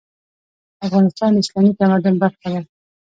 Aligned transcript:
افغانستان 0.87 1.29
د 1.33 1.37
اسلامي 1.43 1.71
تمدن 1.79 2.15
برخه 2.23 2.47
ده. 2.53 2.61